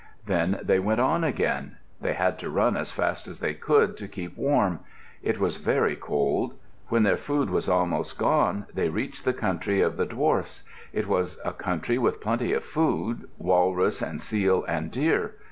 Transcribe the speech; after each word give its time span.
Then 0.25 0.59
they 0.63 0.79
went 0.79 0.99
on 0.99 1.23
again. 1.23 1.77
They 2.01 2.13
had 2.13 2.39
to 2.39 2.49
run 2.49 2.75
as 2.75 2.89
fast 2.91 3.27
as 3.27 3.39
they 3.39 3.53
could 3.53 3.95
to 3.97 4.07
keep 4.07 4.35
warm. 4.35 4.79
It 5.21 5.37
was 5.39 5.57
very 5.57 5.95
cold. 5.95 6.55
When 6.87 7.03
their 7.03 7.17
food 7.17 7.51
was 7.51 7.69
almost 7.69 8.17
gone, 8.17 8.65
they 8.73 8.89
reached 8.89 9.25
the 9.25 9.31
country 9.33 9.79
of 9.79 9.97
the 9.97 10.07
dwarfs. 10.07 10.63
It 10.91 11.05
was 11.07 11.37
a 11.45 11.53
country 11.53 11.99
with 11.99 12.19
plenty 12.19 12.51
of 12.51 12.63
food, 12.63 13.29
walrus 13.37 14.01
and 14.01 14.19
seal 14.19 14.63
and 14.63 14.89
deer. 14.89 15.35